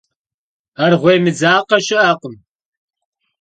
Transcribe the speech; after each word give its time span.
Arğuêy 0.83 1.17
mıdzakhe 1.23 1.77
şı'ekhım. 1.85 2.35